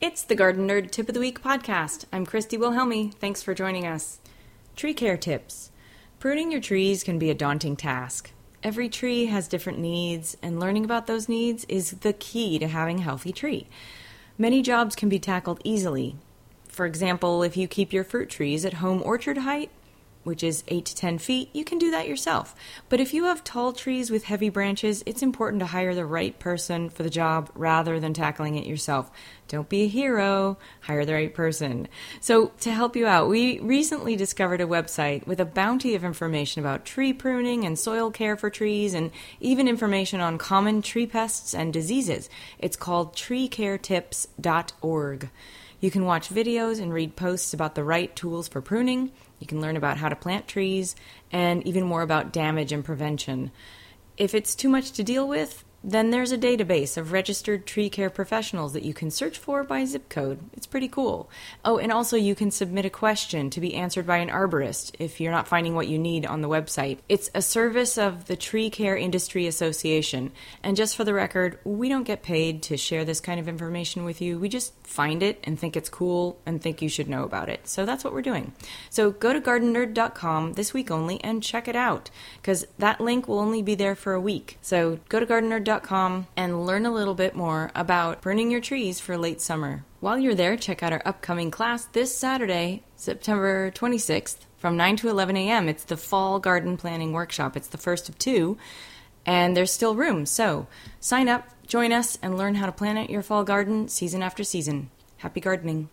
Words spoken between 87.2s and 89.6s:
more about pruning your trees for late